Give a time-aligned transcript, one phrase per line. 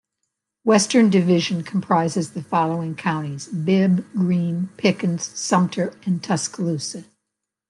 [0.63, 7.03] Western Division comprises the following counties: Bibb, Greene, Pickens, Sumter, and Tuscaloosa.